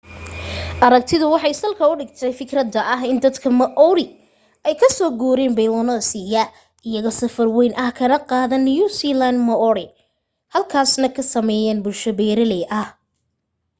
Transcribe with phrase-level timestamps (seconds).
[0.85, 4.07] aragtidu waxay salka u dhigtay fikradda ah in dadka maori
[4.67, 6.43] ay ka so guureen polynesia
[6.87, 9.85] iyaga safar wayn ah kana qaadeen new zealand moriori
[10.53, 12.87] halkaasna ka sameeyeen bulsho beeralay ah